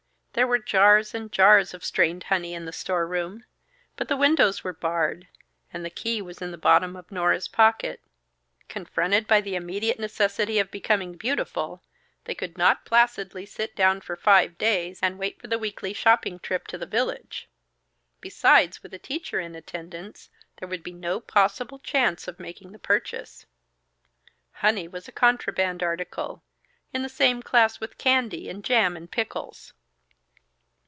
There 0.33 0.47
were 0.47 0.59
jars 0.59 1.13
and 1.13 1.29
jars 1.29 1.73
of 1.73 1.83
strained 1.83 2.23
honey 2.23 2.53
in 2.53 2.63
the 2.63 2.71
storeroom; 2.71 3.43
but 3.97 4.07
the 4.07 4.15
windows 4.15 4.63
were 4.63 4.71
barred, 4.71 5.27
and 5.73 5.83
the 5.83 5.89
key 5.89 6.21
was 6.21 6.41
in 6.41 6.51
the 6.51 6.57
bottom 6.57 6.95
of 6.95 7.11
Nora's 7.11 7.49
pocket. 7.49 7.99
Confronted 8.69 9.27
by 9.27 9.41
the 9.41 9.55
immediate 9.57 9.99
necessity 9.99 10.57
of 10.57 10.71
becoming 10.71 11.17
beautiful, 11.17 11.83
they 12.23 12.33
could 12.33 12.57
not 12.57 12.85
placidly 12.85 13.45
sit 13.45 13.75
down 13.75 13.99
for 13.99 14.15
five 14.15 14.57
days, 14.57 15.01
and 15.03 15.19
wait 15.19 15.37
for 15.41 15.47
the 15.47 15.59
weekly 15.59 15.91
shopping 15.91 16.39
trip 16.39 16.65
to 16.67 16.77
the 16.77 16.85
village. 16.87 17.49
Besides, 18.21 18.81
with 18.81 18.93
a 18.93 18.99
teacher 18.99 19.41
in 19.41 19.53
attendance, 19.53 20.29
there 20.57 20.67
would 20.69 20.81
be 20.81 20.93
no 20.93 21.19
possible 21.19 21.77
chance 21.77 22.25
of 22.29 22.39
making 22.39 22.71
the 22.71 22.79
purchase. 22.79 23.45
Honey 24.53 24.87
was 24.87 25.09
a 25.09 25.11
contraband 25.11 25.83
article, 25.83 26.41
in 26.93 27.01
the 27.03 27.09
same 27.09 27.41
class 27.43 27.81
with 27.81 27.97
candy 27.97 28.47
and 28.49 28.63
jam 28.63 28.95
and 28.95 29.11
pickles. 29.11 29.73